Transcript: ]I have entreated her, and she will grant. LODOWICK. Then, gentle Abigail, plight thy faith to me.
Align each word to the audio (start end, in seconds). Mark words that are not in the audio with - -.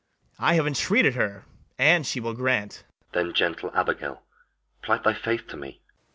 ]I 0.49 0.55
have 0.55 0.65
entreated 0.65 1.13
her, 1.13 1.45
and 1.77 2.07
she 2.07 2.19
will 2.19 2.33
grant. 2.33 2.85
LODOWICK. 3.13 3.13
Then, 3.13 3.33
gentle 3.35 3.69
Abigail, 3.75 4.23
plight 4.81 5.03
thy 5.03 5.13
faith 5.13 5.45
to 5.49 5.57
me. 5.57 5.79